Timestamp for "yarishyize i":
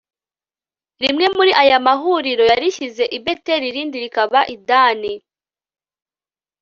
2.51-3.19